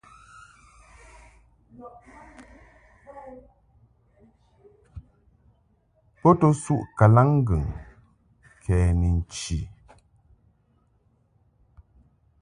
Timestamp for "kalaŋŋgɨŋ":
6.97-7.63